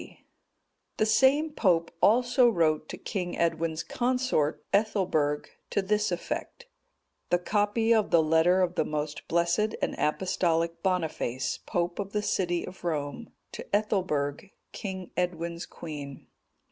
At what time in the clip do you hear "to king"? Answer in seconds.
2.89-3.37